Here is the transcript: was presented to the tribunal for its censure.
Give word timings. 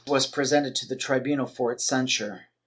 was 0.07 0.25
presented 0.25 0.73
to 0.73 0.87
the 0.87 0.95
tribunal 0.95 1.45
for 1.45 1.71
its 1.71 1.85
censure. 1.85 2.47